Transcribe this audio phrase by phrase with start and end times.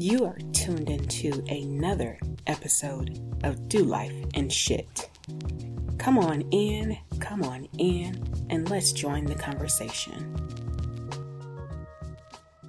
[0.00, 5.10] You are tuned into another episode of Do Life and Shit.
[5.98, 10.34] Come on in, come on in, and let's join the conversation.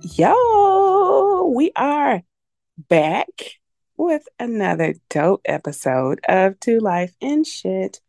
[0.02, 2.22] Yo, we are
[2.90, 3.30] back
[3.96, 8.02] with another dope episode of Do Life and Shit.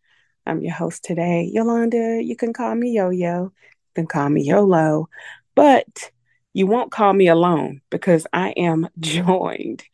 [0.46, 2.20] I'm your host today, Yolanda.
[2.20, 3.52] You can call me Yo Yo, you
[3.94, 5.08] can call me YOLO,
[5.54, 6.10] but
[6.54, 9.84] you won't call me alone because I am joined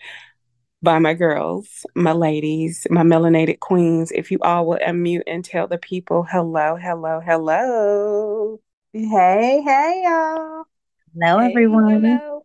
[0.83, 4.13] by my girls, my ladies, my melanated queens.
[4.13, 8.61] If you all will unmute and tell the people hello, hello, hello.
[8.93, 10.65] Hey, hey, y'all.
[11.21, 12.05] Hello, hey, everyone.
[12.05, 12.45] Hello.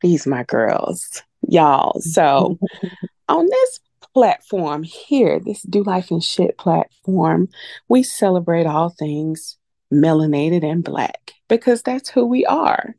[0.00, 2.00] These my girls, y'all.
[2.00, 2.58] So
[3.28, 3.80] on this
[4.14, 7.48] platform here, this Do Life and Shit platform,
[7.88, 9.56] we celebrate all things
[9.92, 12.94] melanated and black because that's who we are.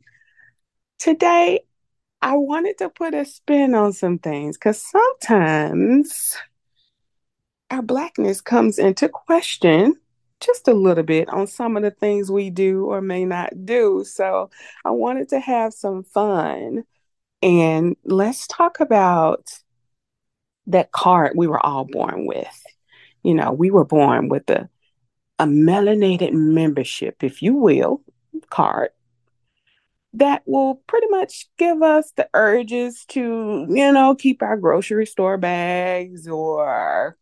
[0.98, 1.60] Today,
[2.22, 6.36] I wanted to put a spin on some things because sometimes
[7.70, 9.96] our blackness comes into question
[10.40, 14.04] just a little bit on some of the things we do or may not do.
[14.06, 14.50] So
[14.84, 16.84] I wanted to have some fun.
[17.42, 19.50] And let's talk about
[20.66, 22.62] that card we were all born with.
[23.22, 24.68] You know, we were born with a,
[25.38, 28.02] a melanated membership, if you will,
[28.50, 28.90] card
[30.14, 35.36] that will pretty much give us the urges to, you know, keep our grocery store
[35.36, 37.16] bags or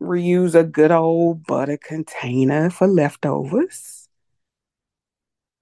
[0.00, 4.08] reuse a good old butter container for leftovers.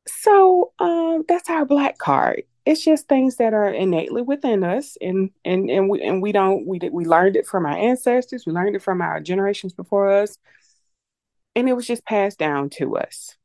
[0.06, 2.42] So um, that's our black card.
[2.64, 6.66] It's just things that are innately within us, and and and we and we don't
[6.66, 8.44] we we learned it from our ancestors.
[8.44, 10.36] We learned it from our generations before us,
[11.56, 13.36] and it was just passed down to us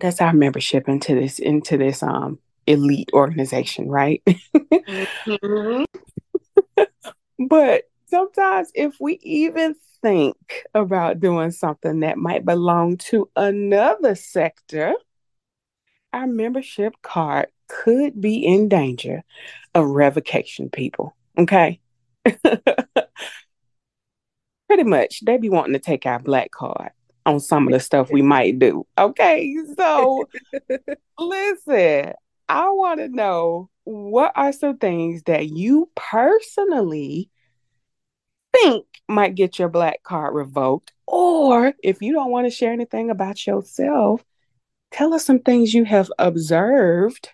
[0.00, 4.22] that's our membership into this into this um elite organization, right?
[5.26, 5.84] mm-hmm.
[7.48, 14.94] but sometimes if we even think about doing something that might belong to another sector,
[16.12, 19.22] our membership card could be in danger
[19.74, 21.16] of revocation, people.
[21.38, 21.80] Okay.
[24.68, 26.90] Pretty much, they be wanting to take our black card
[27.26, 28.86] on some of the stuff we might do.
[28.98, 30.28] Okay, so
[31.18, 32.12] listen,
[32.48, 37.30] I want to know what are some things that you personally
[38.52, 43.10] think might get your black card revoked, or if you don't want to share anything
[43.10, 44.24] about yourself,
[44.90, 47.30] tell us some things you have observed,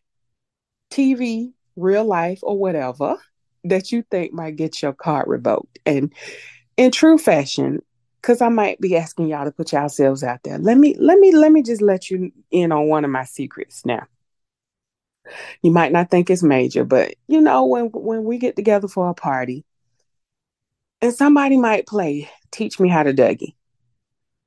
[0.91, 3.17] TV, real life, or whatever
[3.65, 5.79] that you think might get your card revoked.
[5.85, 6.13] And
[6.77, 7.81] in true fashion,
[8.21, 10.59] because I might be asking y'all to put yourselves out there.
[10.59, 13.85] Let me let me let me just let you in on one of my secrets
[13.85, 14.07] now.
[15.63, 19.09] You might not think it's major, but you know when when we get together for
[19.09, 19.65] a party
[21.01, 23.55] and somebody might play teach me how to Dougie.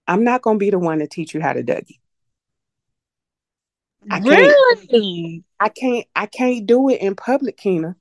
[0.08, 2.00] I'm not going to be the one to teach you how to Dougie.
[4.12, 5.44] I really?
[5.60, 7.96] I can't I can't do it in public, Kina.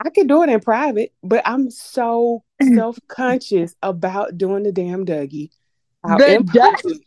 [0.00, 5.04] I can do it in private, but I'm so self conscious about doing the damn
[5.06, 5.50] Dougie.
[6.04, 7.00] The Dougie.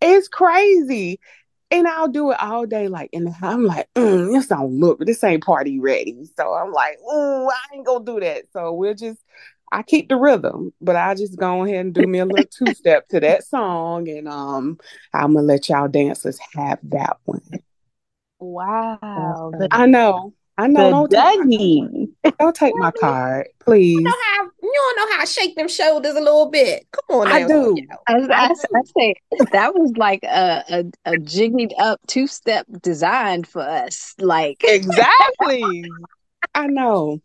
[0.00, 1.20] It's crazy.
[1.70, 5.22] And I'll do it all day, like, and I'm like, mm, this don't look, this
[5.22, 6.16] ain't party ready.
[6.34, 8.44] So I'm like, I ain't gonna do that.
[8.54, 9.20] So we'll just,
[9.70, 12.72] I keep the rhythm, but I just go ahead and do me a little two
[12.72, 14.78] step to that song, and um,
[15.12, 17.42] I'm gonna let y'all dancers have that one.
[18.38, 20.32] Wow, I know.
[20.56, 21.06] I know.
[21.06, 22.07] The Dougie.
[22.24, 23.94] Take, don't take my card, please.
[23.94, 26.86] You know how you don't know how to shake them shoulders a little bit.
[26.90, 27.76] Come on, I do.
[28.06, 29.14] I, I, I, say
[29.52, 34.14] that was like a a, a jiggied up two step designed for us.
[34.18, 35.84] Like exactly.
[36.54, 37.20] I know.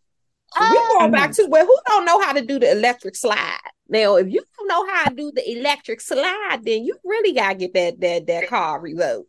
[0.56, 3.58] So we're going back to where who don't know how to do the electric slide.
[3.90, 7.56] Now, if you don't know how to do the electric slide, then you really gotta
[7.56, 9.28] get that that that car revoked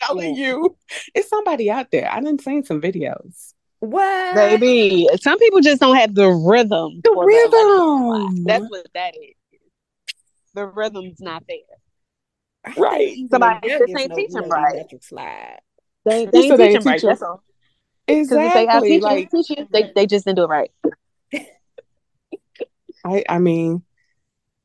[0.00, 0.76] telling you,
[1.14, 2.10] it's somebody out there.
[2.10, 3.54] I didn't see some videos.
[3.86, 5.08] What, baby?
[5.20, 7.00] Some people just don't have the rhythm.
[7.02, 8.44] The rhythm.
[8.44, 9.34] That's what that is.
[10.54, 12.74] The rhythm's not there.
[12.76, 13.16] Right.
[13.30, 15.02] Somebody just ain't no, teaching right.
[15.02, 15.58] Slide.
[16.04, 17.00] They, they ain't teaching right.
[17.02, 17.42] That's all.
[18.08, 18.44] Exactly.
[18.44, 20.70] Because if they have teachers, like, they, they just didn't do it right.
[23.04, 23.82] I I mean,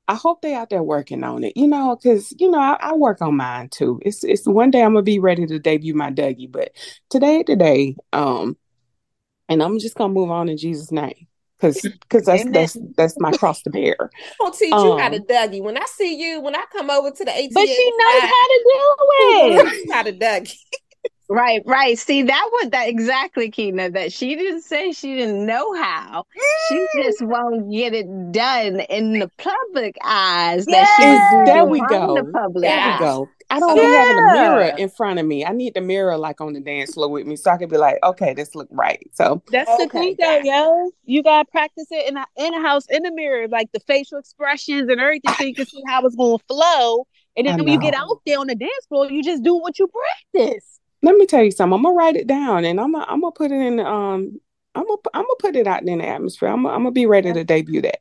[0.08, 2.94] I hope they out there working on it, you know, because you know I, I,
[2.94, 4.00] work on mine too.
[4.04, 6.72] It's it's one day I'm gonna be ready to debut my Dougie, but
[7.10, 8.58] today today, um,
[9.52, 11.28] and I'm just gonna move on in Jesus' name
[11.60, 14.10] because because that's that's that's my cross to bear.
[14.42, 15.62] I'll teach um, you how to um, Dougie.
[15.62, 18.48] When I see you, when I come over to the ATM, but she knows how
[18.48, 19.92] to do it.
[19.94, 20.58] how to Dougie.
[21.34, 21.98] Right, right.
[21.98, 23.90] See, that was that exactly, Keena.
[23.92, 26.26] That she didn't say she didn't know how.
[26.68, 30.66] She just won't get it done in the public eyes.
[30.66, 31.04] That she
[31.46, 32.32] there we behind The go.
[32.34, 32.98] public There eye.
[33.00, 33.30] we go.
[33.52, 35.46] I don't be having a mirror in front of me.
[35.46, 37.78] I need the mirror like on the dance floor with me so I can be
[37.78, 39.06] like, okay, this look right.
[39.14, 40.92] So That's the Okay, thing, though, yo.
[41.06, 44.18] You gotta practice it in a in a house in the mirror, like the facial
[44.20, 47.06] expressions and everything, so you can see how it's going to flow.
[47.36, 49.56] And I then when you get out there on the dance floor, you just do
[49.56, 49.90] what you
[50.34, 50.80] practice.
[51.02, 51.74] let me tell you something.
[51.74, 54.40] I'm gonna write it down and I'm gonna I'm gonna put it in um
[54.76, 56.50] I'm gonna I'm gonna put it out in the atmosphere.
[56.50, 58.00] I'm gonna, I'm gonna be ready to debut that.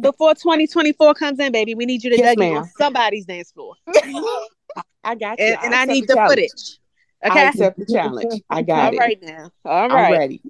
[0.00, 3.74] Before 2024 comes in, baby, we need you to Yes, debut on somebody's dance floor,
[5.04, 5.46] I got you.
[5.46, 6.78] and, I and I accept need the the footage.
[7.24, 8.42] I Okay, accept the challenge.
[8.50, 8.98] I got all it.
[8.98, 10.06] right now, All right.
[10.06, 10.42] I'm ready.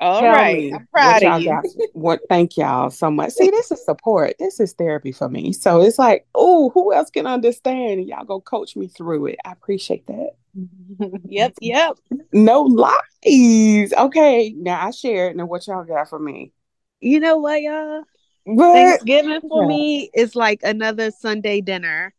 [0.00, 0.72] all Tell right.
[0.72, 1.86] I'm proud what of you.
[1.92, 2.20] What?
[2.28, 3.32] Thank y'all so much.
[3.32, 4.34] See, this is support.
[4.38, 5.52] This is therapy for me.
[5.52, 8.06] So it's like, oh, who else can understand?
[8.06, 9.36] Y'all go coach me through it.
[9.44, 10.30] I appreciate that.
[11.28, 11.96] Yep, yep.
[12.32, 13.92] No lies.
[13.92, 15.36] Okay, now I shared.
[15.36, 16.52] Now what y'all got for me?
[17.00, 18.04] You know what, y'all?
[18.46, 19.66] But Thanksgiving for Yeah.
[19.68, 22.14] me is like another Sunday dinner.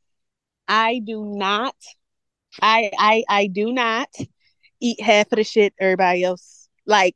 [0.68, 1.76] I do not,
[2.62, 4.10] I I I do not
[4.80, 7.16] eat half of the shit everybody else like.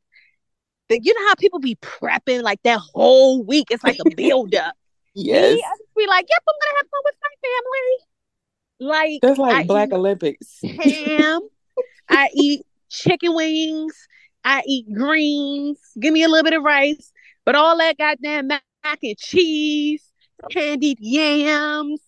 [0.88, 3.72] The, you know how people be prepping like that whole week?
[3.72, 4.72] It's like a build up.
[5.14, 8.06] yes, Me, I just be like, yep, I'm gonna have fun with my family.
[8.78, 10.60] Like that's like I Black Olympics.
[10.62, 11.40] ham.
[12.08, 13.94] I eat chicken wings.
[14.44, 15.78] I eat greens.
[15.98, 17.12] Give me a little bit of rice.
[17.44, 20.04] But all that goddamn mac and cheese,
[20.50, 22.00] candied yams,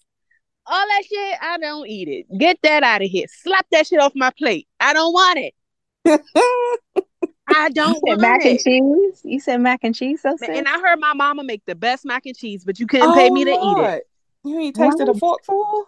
[0.69, 2.39] all that shit, I don't eat it.
[2.39, 3.27] Get that out of here.
[3.29, 4.69] Slap that shit off my plate.
[4.81, 5.55] I don't want it.
[7.49, 9.21] I don't want mac and cheese.
[9.25, 10.21] You said mac and cheese.
[10.23, 10.37] So?
[10.43, 13.31] And I heard my mama make the best mac and cheese, but you couldn't pay
[13.31, 14.05] me to eat it.
[14.45, 15.87] Oh, You ain't tasted a forkful?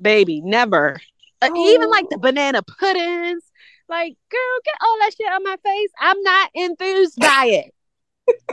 [0.00, 1.00] Baby, never.
[1.42, 1.68] Uh, Oh.
[1.74, 3.42] Even like the banana puddings.
[3.88, 5.90] Like, girl, get all that shit on my face.
[6.00, 7.74] I'm not enthused by it.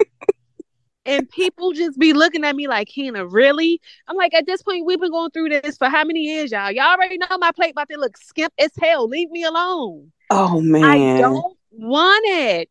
[1.05, 3.79] and people just be looking at me like, Hannah, really?
[4.07, 6.71] I'm like, at this point, we've been going through this for how many years, y'all?
[6.71, 9.07] Y'all already know my plate about to look skimp as hell.
[9.07, 10.11] Leave me alone.
[10.29, 12.69] Oh man, I don't want it.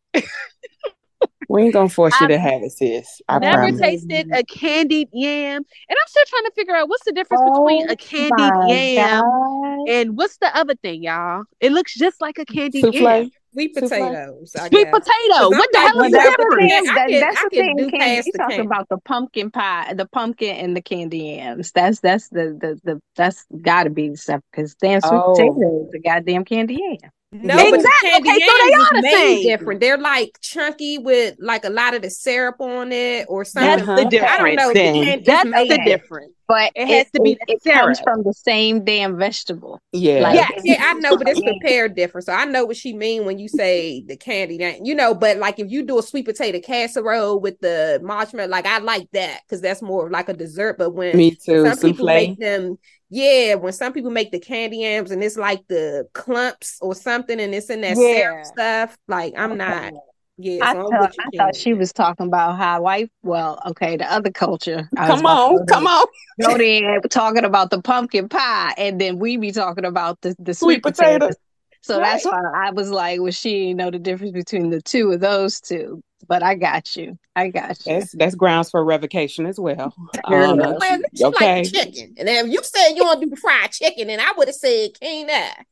[1.49, 3.21] we ain't gonna force you I've to have it, sis.
[3.27, 3.79] I Never promise.
[3.79, 5.57] tasted a candied yam.
[5.57, 8.53] And I'm still trying to figure out what's the difference Oh between a oh candied
[8.67, 9.89] yam God.
[9.89, 11.43] and what's the other thing, y'all?
[11.59, 13.31] It looks just like a candied yam.
[13.51, 13.53] Souffle.
[13.53, 14.55] Sweet potatoes.
[14.55, 14.91] I Sweet guess.
[14.93, 15.49] potato.
[15.49, 16.67] 'Cause I'm What the hell is you the that's the thing.
[16.69, 16.89] difference?
[16.89, 17.75] I That, can- that's I the can thing.
[17.77, 17.97] do Candy.
[17.99, 18.65] past You the talking candy.
[18.67, 21.71] about the pumpkin pie, the pumpkin and the candy yams.
[21.71, 25.33] That's that's the the, the that's got to be the stuff because damn sweet Oh.
[25.33, 27.11] potato is a goddamn candy yam.
[27.33, 27.71] No, Yeah.
[27.71, 28.09] but the Exactly.
[28.31, 29.43] Okay, so they yams is are the same.
[29.43, 29.79] different.
[29.79, 33.85] They're like chunky with like a lot of the syrup on it or something.
[33.85, 34.27] That's the Uh-huh.
[34.27, 34.73] I don't know.
[34.73, 34.73] difference.
[34.73, 34.93] The Then.
[35.05, 35.85] candy- That's made the Okay.
[35.85, 36.33] difference.
[36.49, 39.79] But It has to be it, the it comes from the same damn vegetable.
[39.93, 40.19] Yeah.
[40.19, 40.51] Like, Yes.
[40.65, 42.25] Yeah, I know, but it's prepared different.
[42.25, 45.13] So I know what she mean when you say the candy, that- you know.
[45.13, 49.07] But like if you do a sweet potato casserole with the marshmallow, like I like
[49.13, 50.77] that because that's more of like a dessert.
[50.77, 51.65] But when Me too.
[51.65, 52.77] some people make them,
[53.11, 57.39] yeah, when some people make the candy yams and it's like the clumps or something,
[57.39, 58.31] and it's in that Yeah.
[58.31, 58.97] syrup stuff.
[59.07, 59.93] Like I'm not.
[60.37, 63.11] Yeah, I thought I thought she was talking about how white.
[63.21, 64.89] Well, okay, the other culture.
[64.95, 66.07] Come on, come on.
[66.41, 70.53] Go there talking about the pumpkin pie, and then we be talking about the the
[70.53, 71.13] Sweet sweet, potato.
[71.19, 71.35] potatoes.
[71.81, 75.11] So that's why I was like, well, she didn't know the difference between the two
[75.11, 76.03] of those two.
[76.27, 77.17] But I got you.
[77.35, 77.93] I got you.
[77.93, 79.93] That's that's grounds for revocation as well.
[80.27, 80.57] Sure Um.
[80.59, 81.63] Well, she okay.
[81.63, 84.47] like chicken, and if you said you want to do fried chicken, and I would
[84.47, 85.63] have said can I?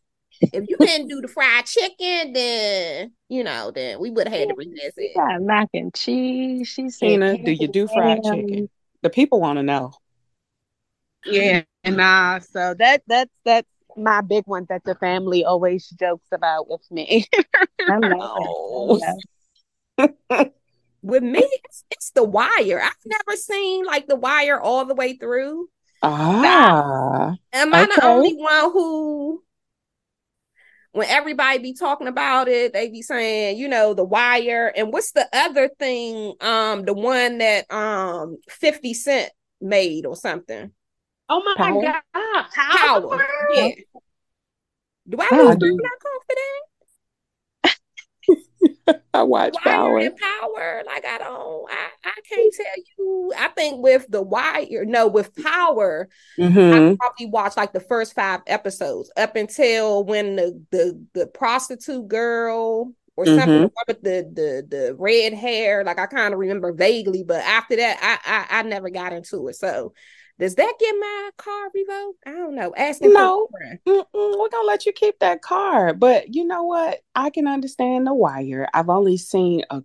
[0.41, 4.49] If you didn't do the fried chicken, then you know, then we would have had
[4.49, 4.93] to revisit.
[4.97, 6.67] She got mac and cheese.
[6.67, 8.47] She said, Tina, do you do fried ham.
[8.47, 8.69] chicken?
[9.01, 9.93] The people want to know.
[11.25, 12.39] Yeah, nah.
[12.39, 13.67] So that that's that's
[13.99, 17.25] my big one that the family always jokes about with me.
[17.89, 18.99] I know.
[19.97, 20.45] Oh.
[21.01, 22.81] With me, it's, it's the wire.
[22.83, 25.69] I've never seen like the wire all the way through.
[26.01, 29.43] Ah, Am I the only one who,
[30.91, 35.13] when everybody be talking about it, they be saying, you know, the wire, and what's
[35.13, 36.33] the other thing?
[36.41, 40.71] Um, the one that um Fifty Cent made or something.
[41.29, 41.81] Oh my Power?
[41.81, 42.01] god,
[42.69, 43.27] Power.
[43.47, 43.69] Yeah.
[45.09, 45.81] Do I I lose do.
[45.83, 46.69] my confidence?
[49.13, 49.99] I watch wire Power.
[49.99, 50.83] and power.
[50.85, 52.65] Like I don't, I, I can't tell
[52.97, 53.31] you.
[53.37, 56.07] I think with the wire, no, with power,
[56.37, 61.27] hmm I probably watched like the first five episodes up until when the the the
[61.27, 63.69] prostitute girl or something Mhm.
[63.75, 65.83] the with the the the red hair.
[65.85, 69.47] Like I kind of remember vaguely, but after that, I, I I never got into
[69.49, 69.55] it.
[69.55, 69.93] So
[70.39, 72.19] Does that get my car revoked?
[72.25, 72.73] I don't know.
[72.75, 73.47] Asking No.
[73.85, 75.93] we're gonna let you keep that car.
[75.93, 77.01] But you know what?
[77.13, 78.67] I can understand the wire.
[78.73, 79.83] I've only seen a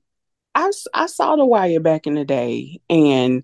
[0.54, 3.42] I, I saw the wire back in the day and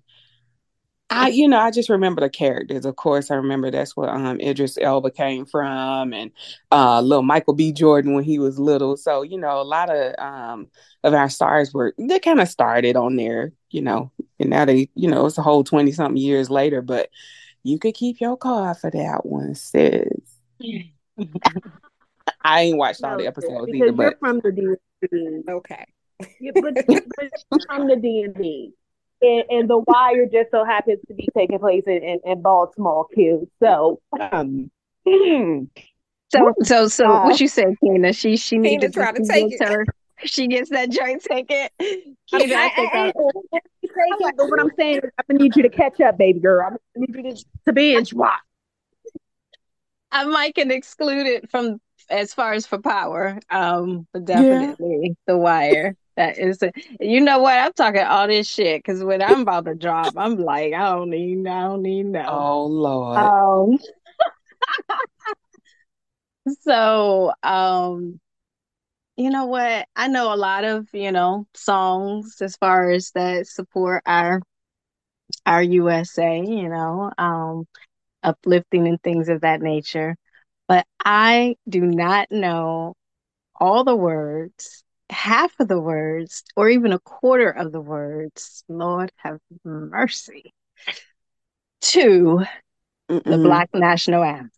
[1.11, 2.85] I you know I just remember the characters.
[2.85, 6.31] Of course, I remember that's where um Idris Elba came from and
[6.71, 7.73] uh little Michael B.
[7.73, 8.95] Jordan when he was little.
[8.95, 10.67] So, you know, a lot of um
[11.03, 14.89] of our stars were they kind of started on there, you know, and now they,
[14.95, 17.09] you know, it's a whole 20 something years later, but
[17.63, 20.07] you could keep your car for that one, sis.
[22.43, 25.49] I ain't watched all the episodes either, you're but from the DMV.
[25.49, 25.85] Okay.
[26.39, 27.03] Yeah, but, but
[27.67, 28.71] from the DMV.
[29.21, 33.07] And, and the wire just so happens to be taking place in, in, in Baltimore,
[33.15, 33.47] too.
[33.61, 34.71] So, um.
[36.33, 38.13] So so so Uh, what you said, Tina?
[38.13, 39.63] She she Tina needed tried to take it.
[39.63, 39.85] her
[40.23, 41.71] she gets that joint ticket.
[41.79, 43.11] I, Tina, I I, think I, I,
[43.53, 46.39] I, I, but what I'm saying is, I'm gonna need you to catch up, baby
[46.39, 46.65] girl.
[46.65, 48.39] I'm gonna need you to, to binge watch.
[50.11, 53.39] I might can exclude it from as far as for power.
[53.49, 54.35] Um, but Yeah.
[54.43, 55.95] definitely the wire.
[56.17, 56.73] That is it.
[56.99, 57.57] You know what?
[57.57, 61.09] I'm talking all this shit because when I'm about to drop, I'm like, I don't
[61.09, 62.25] need, I don't need no.
[62.27, 63.17] oh Lord.
[63.17, 63.79] Um,
[66.61, 68.19] so, um,
[69.17, 69.87] you know what?
[69.95, 74.41] I know a lot of, you know, songs as far as that support our
[75.45, 77.65] our USA, you know, um,
[78.23, 80.15] uplifting and things of that nature.
[80.67, 82.95] But I do not know
[83.59, 88.63] all the words, half of the words, or even a quarter of the words.
[88.69, 90.53] Lord have mercy.
[91.81, 92.45] To
[93.27, 93.39] the Mm-mm.
[93.39, 94.51] Black National Anthem.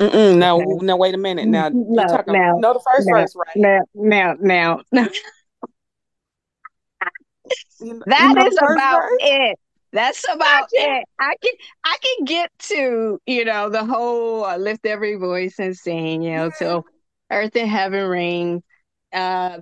[0.00, 0.38] Mm-mm.
[0.38, 0.80] No, Okay.
[0.80, 1.48] no, wait a minute.
[1.48, 3.56] Now No, talking now, no the first now, verse, right?
[3.56, 5.08] now, now, now, now.
[7.80, 9.18] You know, That you know is about verse?
[9.18, 9.58] it.
[9.92, 11.04] That's about it.
[11.18, 11.52] I can
[11.84, 16.32] I can get to you know the whole uh, lift every voice and sing you
[16.32, 16.84] know till
[17.30, 18.62] earth and heaven ring,
[19.12, 19.58] uh,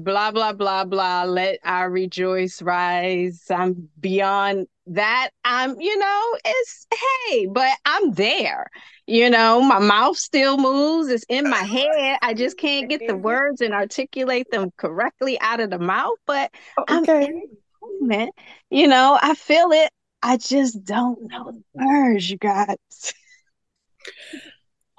[0.00, 1.24] blah blah blah blah.
[1.24, 3.44] Let our rejoice rise.
[3.50, 5.30] I'm beyond that.
[5.44, 6.86] I'm you know it's
[7.28, 8.70] hey, but I'm there.
[9.06, 11.08] You know my mouth still moves.
[11.08, 12.18] It's in my head.
[12.22, 16.18] I just can't get the words and articulate them correctly out of the mouth.
[16.26, 16.50] But
[16.86, 17.26] I'm Okay.
[17.26, 17.42] in
[17.80, 18.34] moment.
[18.70, 19.90] You know, I feel it.
[20.22, 22.76] I just don't know the words, you guys.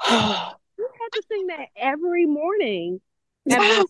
[0.75, 2.99] You had to sing that every morning.
[3.49, 3.85] Every-.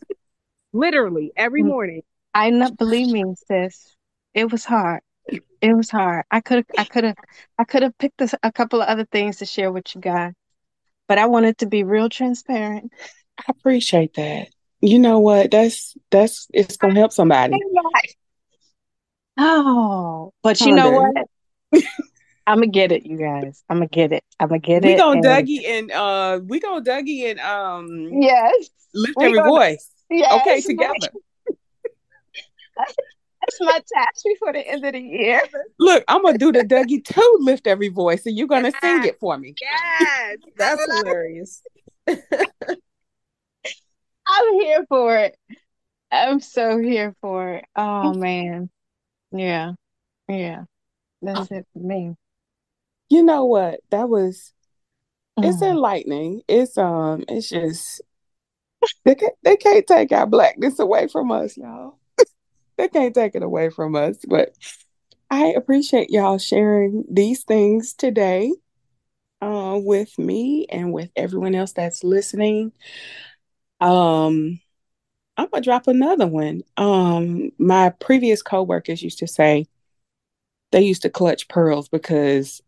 [0.74, 1.68] Literally every Mm.
[1.68, 2.02] morning.
[2.34, 3.96] I not believe me, sis.
[4.34, 5.02] It was hard.
[5.62, 6.26] It was hard.
[6.32, 7.16] I could have, I could have,
[7.58, 10.34] I could have picked a, a couple of other things to share with you guys,
[11.08, 12.92] but I wanted to be real transparent.
[13.40, 14.50] I appreciate that.
[14.82, 15.52] You know what?
[15.52, 17.58] That's that's it's gonna help somebody.
[19.38, 21.28] Oh, but you know what?
[22.46, 23.64] I'm gonna get it, you guys.
[23.70, 24.24] I'm gonna get it.
[24.40, 24.94] I'm gonna get We it.
[24.94, 28.70] We gonna and- Dougie and uh we gonna Dougie and um Yes.
[28.94, 29.90] lift we every gonna- voice.
[30.10, 30.32] Yes.
[30.42, 31.10] Okay, together.
[32.78, 35.42] That's my task before the end of the year.
[35.80, 39.20] Look, I'm gonna do the Dougie two lift every voice, and you're gonna sing it
[39.20, 39.56] for me.
[39.62, 41.62] Yes, that's hilarious.
[42.08, 42.18] I'm
[44.54, 45.38] here for it.
[46.12, 47.66] I'm so here for it.
[47.76, 48.70] Oh man.
[49.32, 49.74] Yeah.
[50.28, 50.64] Yeah.
[51.22, 52.16] That's it for me.
[53.10, 53.80] You know what?
[53.90, 54.54] That was
[55.38, 55.72] it's Mm.
[55.72, 56.42] enlightening.
[56.48, 58.02] It's um, it's just
[59.06, 62.00] they can't they can't take our blackness away from us, y'all.
[62.78, 64.18] they can't take it away from us.
[64.28, 64.54] But
[65.30, 68.52] I appreciate y'all sharing these things today,
[69.42, 72.72] uh, with me and with everyone else that's listening.
[73.82, 74.60] Um,
[75.36, 76.62] I'm gonna drop another one.
[76.78, 79.68] Um, my previous coworkers used to say
[80.72, 82.62] they used to clutch pearls because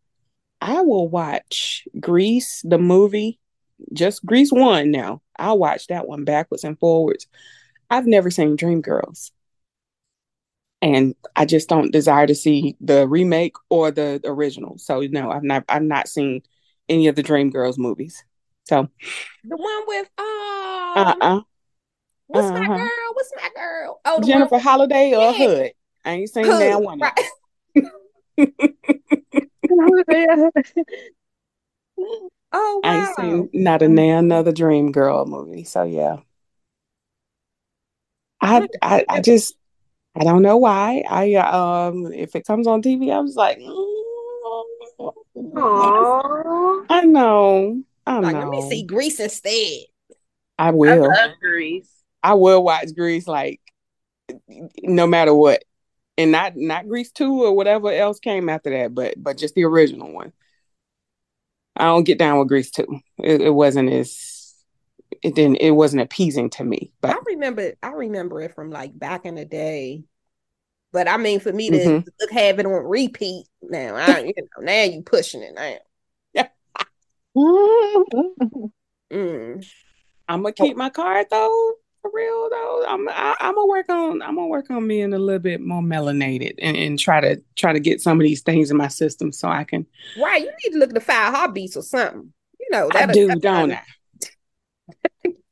[0.61, 3.39] I will watch Grease, the movie,
[3.93, 5.21] just Grease one now.
[5.37, 7.27] I'll watch that one backwards and forwards.
[7.89, 9.31] I've never seen Dreamgirls.
[10.81, 14.77] And I just don't desire to see the remake or the original.
[14.77, 16.41] So no, I've not I've not seen
[16.89, 18.23] any of the Dreamgirls movies.
[18.65, 18.89] So
[19.43, 21.41] The one with um, uh-uh.
[22.27, 22.77] what's my uh-huh.
[22.77, 23.13] girl?
[23.13, 24.01] What's my girl?
[24.05, 25.33] Oh, Jennifer one Holliday or Yeah.
[25.33, 25.71] Hood.
[26.03, 26.99] I ain't seen with that one.
[26.99, 27.19] right?
[32.57, 32.99] Oh I wow.
[32.99, 35.65] ain't seen not a now another Dream Girl movie.
[35.65, 36.17] So yeah.
[38.41, 39.55] I I, I just
[40.15, 41.03] I don't know why.
[41.09, 43.95] I um if it comes on TV, I was like, mm,
[45.55, 46.85] Aww.
[46.89, 47.83] I know.
[48.05, 48.39] I Like, know.
[48.39, 49.85] let me see Grease instead.
[50.57, 51.03] I I will.
[51.07, 51.89] love Grease.
[52.23, 53.61] I will watch Grease like
[54.83, 55.63] no matter what.
[56.17, 59.65] and not not Grease two or whatever else came after that, but but just the
[59.65, 60.33] original one.
[61.75, 62.99] I don't get down with Grease too.
[63.17, 64.53] It, it wasn't as
[65.21, 66.91] it didn't it wasn't appeasing to me.
[67.01, 70.03] But I remember I remember it from like back in the day.
[70.91, 72.05] But I mean, for me to Mhm.
[72.19, 75.77] look, have it on repeat now, I you know now you pushing it now.
[79.11, 79.65] Mm.
[80.27, 81.73] I'm gonna keep my card though.
[82.05, 85.17] For real though, I'm I, I'm gonna work on I'm gonna work on being a
[85.17, 88.69] little bit more melanated and, and try to try to get some of these things
[88.69, 91.75] in my system so I can Right, you need to look at the five heartbeats
[91.75, 92.31] or something.
[92.59, 93.81] You know I that do, don't I?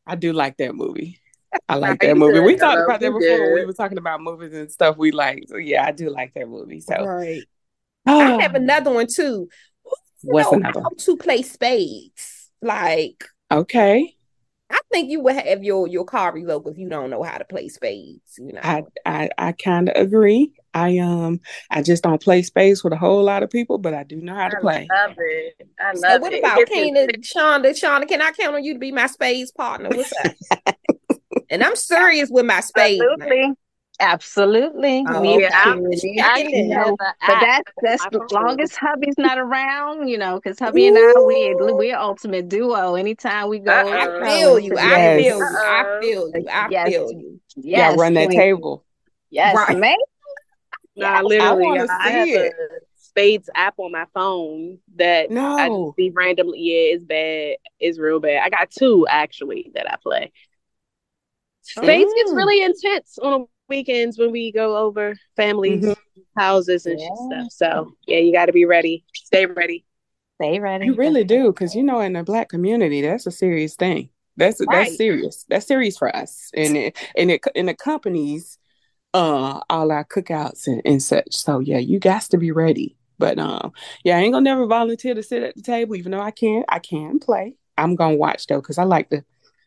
[0.05, 1.19] I do like that movie.
[1.67, 2.39] I like that movie.
[2.39, 5.45] We talked about that before when we were talking about movies and stuff we like.
[5.48, 6.81] So yeah, I do like that movie.
[6.81, 7.41] So Right.
[8.05, 8.39] I oh.
[8.39, 9.50] have another one too.
[10.22, 12.51] What's know another how to play spades?
[12.62, 14.15] Like, okay.
[14.74, 17.46] I think you would have your your car revoked if you don't know how to
[17.46, 18.39] play spades.
[18.39, 20.51] You know, I I, I kind of agree.
[20.74, 24.01] I um I just don't play spades with a whole lot of people, but I
[24.03, 24.88] do know how to play.
[24.92, 25.70] I love it.
[25.80, 26.39] I love so what it.
[26.39, 27.70] about It gets Kena, Shonda?
[27.70, 29.89] Shonda, can I count on you to be my spades partner?
[29.89, 30.75] What's that?
[31.51, 33.00] and I'm serious with my spades.
[33.00, 33.25] now.
[33.25, 33.53] Absolutely.
[34.03, 35.05] Absolutely.
[35.07, 35.53] Oh, Me okay.
[35.53, 36.13] I'm Me just too.
[36.17, 36.69] checking in.
[36.69, 40.60] No, But But that's that's my as long as hubby's not around, you know, because
[40.60, 42.95] hubby and I we we're ultimate duo.
[42.95, 43.93] Anytime we go, Uh-oh.
[43.93, 44.77] I feel you.
[44.77, 45.17] I Yes.
[45.17, 45.57] feel you.
[45.57, 46.48] I feel you.
[46.50, 46.89] I Yes.
[46.89, 47.39] feel you.
[47.55, 48.39] Yeah, yes, run that queen.
[48.39, 48.83] table.
[49.29, 49.77] Yes, Right.
[49.77, 49.98] man.
[50.95, 52.53] Nah, literally, wanna I, see have it.
[52.60, 56.60] a Spades app on my phone that I just see randomly.
[56.60, 57.57] Yeah, it's bad.
[57.79, 58.41] It's real bad.
[58.43, 60.31] I got two actually that I play.
[61.62, 62.36] Spades gets Mm.
[62.36, 65.96] really intense on weekends when we go over families' Mhm.
[66.38, 67.10] houses and Yeah.
[67.15, 67.51] stuff.
[67.51, 69.03] So yeah, you got to be ready.
[69.13, 69.86] Stay ready.
[70.41, 70.86] Stay ready.
[70.86, 74.10] You really do, because you know, in the black community, that's a serious thing.
[74.36, 74.70] That's Right.
[74.72, 75.46] that's serious.
[75.48, 78.58] That's serious for us, and it and it and it accompanies
[79.13, 81.36] uh all our cookouts and, and such.
[81.36, 82.98] So yeah, you got to be ready.
[83.20, 83.72] But um,
[84.03, 86.63] yeah, I ain't gonna never volunteer to sit at the table, even though I can.
[86.67, 87.55] I can play.
[87.77, 89.24] I'm gonna watch though, because I like to.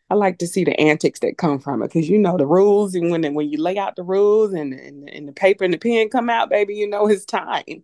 [0.09, 2.95] I like to see the antics that come from it, because you know the rules,
[2.95, 5.77] and when when you lay out the rules and and, and the paper and the
[5.77, 7.83] pen come out, baby, you know it's time.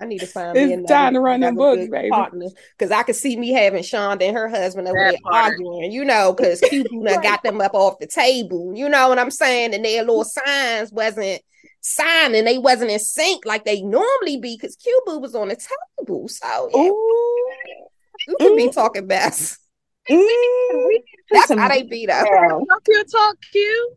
[0.00, 2.10] I need to find me It's another, time to run them another books, good baby.
[2.10, 2.46] partner
[2.78, 6.32] because I could see me having Shonda and her husband over there arguing, you know,
[6.32, 9.74] because Cuban done got them up off the table, you know what I'm saying?
[9.74, 11.42] And their little signs wasn't
[11.80, 16.28] signing, they wasn't in sync like they normally be because Cuba was on the table.
[16.28, 17.52] So yeah, Ooh.
[18.28, 19.58] you could be talking best.
[20.10, 20.90] Mm.
[21.30, 22.22] That's how they beat though.
[22.24, 22.48] Yeah.
[22.48, 23.96] Talk your talk, Q.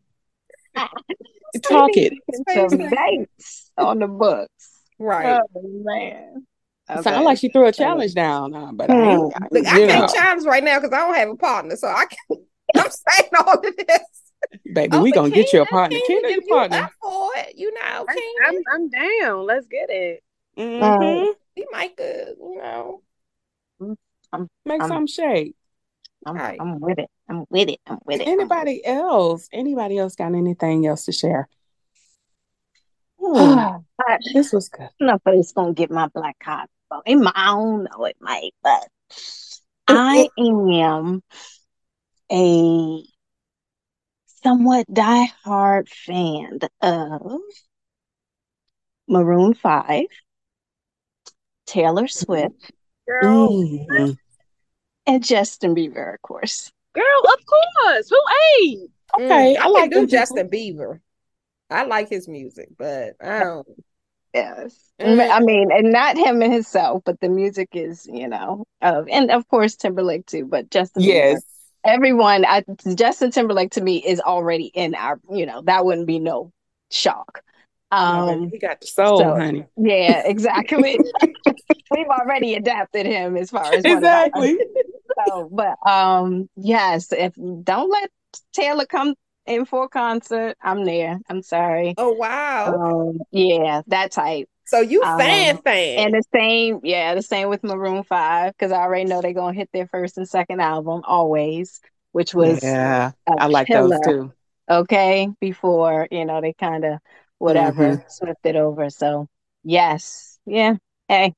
[1.63, 2.13] Talk it.
[2.53, 4.71] Some dates on the books.
[4.99, 5.39] Right.
[5.55, 6.45] Oh man.
[7.01, 8.93] Sound like she threw a challenge down, uh, but I.
[8.95, 11.87] I- Look, I can't know, challenge right now because I don't have a partner, so
[11.87, 12.41] I can't.
[12.75, 13.99] I'm saying all of this.
[14.73, 15.97] baby, Oh, we gonna get you a partner.
[15.97, 16.89] Kena, Kena, if your you partner.
[17.01, 19.45] for it, you know, I'm, I'm, I'm down.
[19.45, 20.23] Let's get it.
[20.57, 21.33] Mhm.
[21.57, 23.01] we might could, you know.
[24.65, 25.55] Make I'm- some shade.
[26.25, 26.59] I'm, Right.
[26.59, 27.09] I'm with it.
[27.29, 27.79] I'm with it.
[27.87, 28.27] I'm with it.
[28.27, 29.47] Anybody else?
[29.51, 31.47] Anybody else got anything else to share?
[33.19, 33.59] Hmm.
[33.99, 34.89] I This was good.
[34.99, 36.67] don't know if it's gonna get my black card.
[36.89, 37.03] vote.
[37.05, 38.05] It might, I don't know.
[38.05, 38.87] It might, but
[39.87, 41.21] I am
[42.31, 43.03] a
[44.43, 47.39] somewhat diehard fan of
[49.07, 50.05] Maroon Five,
[51.65, 52.71] Taylor Swift,
[53.07, 54.17] Girl, Mhm.
[55.07, 56.71] And Justin Bieber, of course.
[56.93, 58.09] girl, of course.
[58.09, 58.17] Who
[58.61, 58.91] ain't?
[59.19, 60.05] Okay, Mm, I can like do.
[60.07, 60.99] Justin Bieber.
[61.69, 63.67] I like his music, but I don't.
[64.33, 64.75] Yes.
[65.01, 65.29] Mm.
[65.31, 69.31] I mean, and not him and himself, but the music is, you know, of, and
[69.31, 71.07] of course Timberlake too, but Justin Bieber.
[71.07, 71.41] Yes.
[71.85, 72.63] Everyone, I,
[72.95, 76.51] Justin Timberlake to me is already in our, you know, that wouldn't be no
[76.91, 77.41] shock.
[77.91, 79.65] Um, he got the soul, so- honey.
[79.77, 80.99] yeah, exactly.
[81.91, 84.57] We've already adapted him as far as one of our- Exactly.
[85.17, 88.11] so, but um, yes, if don't let
[88.53, 91.19] Taylor come in for a concert, I'm there.
[91.29, 91.97] I'm sorry.
[91.97, 92.81] Oh wow!
[92.81, 94.49] Um, yeah, that type.
[94.65, 96.05] so you um, fan fan?
[96.05, 99.53] And the same, yeah, the same with Maroon Five because I already know they're gonna
[99.57, 101.81] hit their first and second album always,
[102.13, 104.33] which was Yeah, I like killer, those too.
[104.69, 106.99] Okay, before you know they kind of
[107.39, 108.01] whatever Mhm.
[108.45, 108.89] it over.
[108.91, 109.27] So
[109.63, 110.75] yes, yeah,
[111.09, 111.33] hey,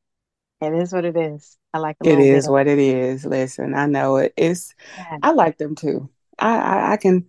[0.62, 1.59] it is what it is.
[1.74, 3.26] I like a It bit what it is.
[3.26, 4.34] Listen, I know it.
[4.38, 4.74] It's.
[5.22, 6.10] I like them too.
[6.40, 7.28] I, I I can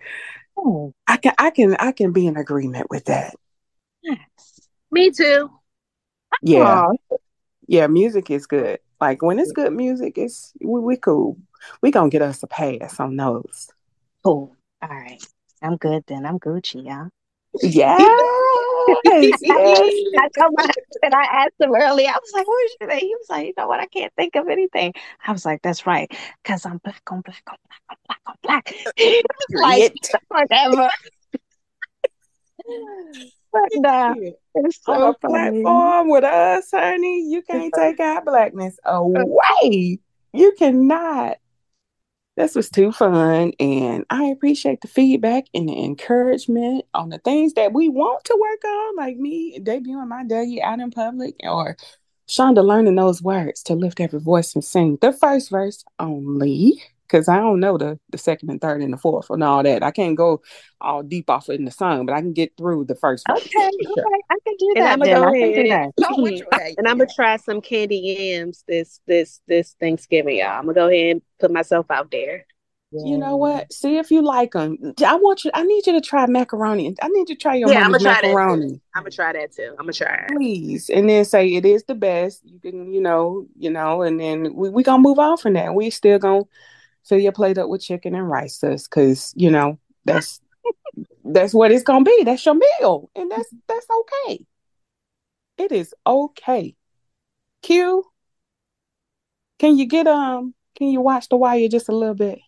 [0.56, 3.34] Oh, I can I can I can be in agreement with that.
[4.02, 4.60] yes.
[4.90, 5.50] Me too.
[6.42, 6.82] Yeah.
[6.82, 6.92] Aw,
[7.66, 8.80] Yeah, music is good.
[9.00, 11.38] Like when it's good music, it's we, we cool.
[11.82, 13.70] We gonna get us a pass on those.
[14.24, 14.56] cool.
[14.82, 15.22] All right,
[15.62, 16.24] I'm good then.
[16.26, 17.10] I'm Gucci, y'all.
[17.62, 18.06] Yeah.
[19.04, 19.92] Yes, yes.
[20.18, 23.00] I told my husband, I asked him earlier, I was like, what is your name?
[23.00, 24.92] He was like, you know what, I can't think of anything.
[25.26, 26.10] I was like, that's right,
[26.42, 28.74] because I'm black on black on black on black on black.
[29.52, 29.94] Like,
[30.28, 30.88] whatever.
[33.52, 34.14] but nah,
[34.54, 35.62] it's On so a funny.
[35.62, 39.98] platform with us, honey, you can't take our blackness away.
[40.32, 41.38] You cannot.
[42.40, 47.52] This was too fun, and I appreciate the feedback and the encouragement on the things
[47.52, 51.76] that we want to work on, like me debuting my Dougie out in public, or
[52.26, 54.96] Shonda learning those words to lift every voice and sing.
[55.02, 58.98] The first verse only, because I don't know the the second and third and the
[58.98, 59.82] fourth and all that.
[59.82, 60.42] I can't go
[60.80, 63.40] all deep off in the song, but I can get through the first verse.
[63.40, 64.92] Okay, okay, I can do And that.
[64.92, 66.18] I'ma go I can do ahead that.
[66.18, 66.74] Which way?
[66.78, 70.58] And I'm gonna try some candy yams this this this Thanksgiving, y'all.
[70.58, 72.46] I'm gonna go ahead and put myself out there.
[72.92, 73.72] You know what?
[73.72, 74.76] See if you like them.
[75.06, 75.52] I want you.
[75.54, 76.96] I need you to try macaroni.
[77.00, 79.70] I need you to try your Yeah, I'ma try macaroni, I'm gonna try that too.
[79.78, 80.32] I'm gonna try it.
[80.32, 82.40] please, and then say it is the best.
[82.44, 85.72] You can, you know, you know, and then we we gonna move on from that.
[85.72, 86.42] We still gonna
[87.04, 90.40] fill your plate up with chicken and rice, sis, because you know that's
[91.24, 92.22] that's what it's gonna be.
[92.24, 94.44] That's your meal, and that's that's okay.
[95.58, 96.74] It is okay.
[97.62, 98.04] Q,
[99.58, 100.54] can you get um?
[100.76, 102.38] Can you watch The Wire just a little bit?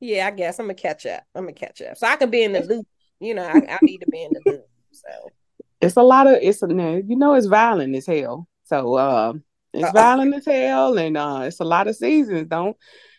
[0.00, 1.24] Yeah, I guess I'm gonna catch up.
[1.34, 2.86] I'm gonna catch up, so I can be in the loop.
[3.20, 4.66] You know, I, I need to be in the loop.
[4.92, 5.32] So
[5.80, 8.48] it's a lot of it's a you know it's violent as hell.
[8.64, 9.92] So um it's Uh-oh.
[9.92, 12.48] violent as hell and uh it's a lot of seasons.
[12.48, 12.76] Don't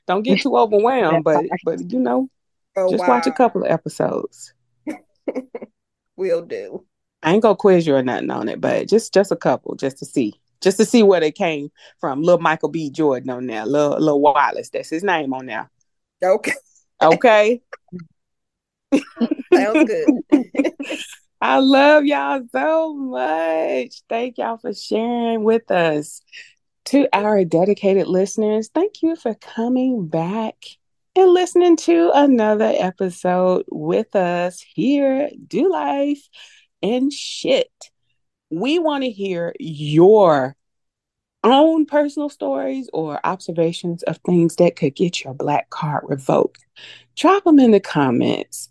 [0.08, 2.30] don't get too overwhelmed, but but you know,
[2.76, 4.54] oh, just watch a couple of episodes.
[6.16, 6.86] Will do.
[7.22, 9.98] I ain't gonna quiz you or nothing on it, but just just a couple just
[10.00, 10.40] to see.
[10.62, 12.22] Just to see where they came from.
[12.22, 12.90] Little Michael B.
[12.90, 14.70] Jordan on there, little little Wallace.
[14.70, 15.70] That's his name on there.
[16.22, 16.52] Okay,
[17.02, 17.62] Okay.
[19.54, 20.46] sounds good.
[21.42, 24.02] I love y'all so much.
[24.10, 26.22] Thank y'all for sharing with us.
[26.86, 30.56] To our dedicated listeners, thank you for coming back
[31.16, 36.28] and listening to another episode with us here, Do Life
[36.82, 37.72] and Shit.
[38.50, 40.56] We want to hear your
[41.44, 46.66] own personal stories or observations of things that could get your black card revoked.
[47.16, 48.70] Drop them in the comments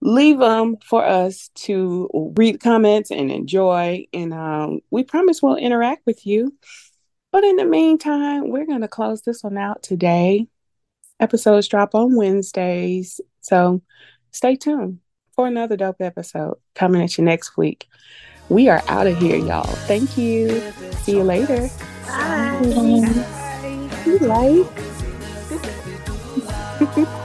[0.00, 4.06] leave them for us to read comments and enjoy.
[4.12, 6.56] And um, we promise we'll interact with you.
[7.30, 10.46] But in the meantime, we're going to close this one out today.
[11.20, 13.20] Episodes drop on Wednesdays.
[13.40, 13.82] So
[14.30, 15.00] stay tuned
[15.34, 17.86] for another dope episode coming at you next week.
[18.48, 19.64] We are out of here, y'all.
[19.86, 20.60] Thank you.
[21.02, 21.68] See you later.
[22.06, 22.60] Bye.
[24.20, 24.64] Bye.
[26.96, 27.24] Bye.